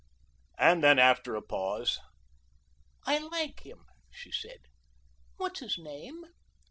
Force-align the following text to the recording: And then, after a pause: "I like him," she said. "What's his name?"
And 0.57 0.83
then, 0.83 0.97
after 0.97 1.35
a 1.35 1.43
pause: 1.43 1.99
"I 3.05 3.19
like 3.19 3.59
him," 3.59 3.85
she 4.09 4.31
said. 4.31 4.61
"What's 5.37 5.59
his 5.59 5.77
name?" 5.77 6.25